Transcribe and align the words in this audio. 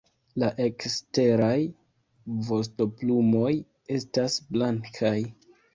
La 0.43 0.47
eksteraj 0.67 1.53
vostoplumoj 2.49 3.55
estas 4.01 4.45
blankaj. 4.57 5.17